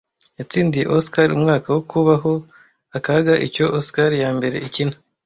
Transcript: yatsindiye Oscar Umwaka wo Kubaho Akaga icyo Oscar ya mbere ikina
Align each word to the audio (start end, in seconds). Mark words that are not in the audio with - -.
yatsindiye 0.39 0.85
Oscar 0.97 1.27
Umwaka 1.37 1.67
wo 1.75 1.81
Kubaho 1.91 2.31
Akaga 2.97 3.33
icyo 3.47 3.65
Oscar 3.79 4.09
ya 4.21 4.29
mbere 4.37 4.57
ikina 4.67 4.95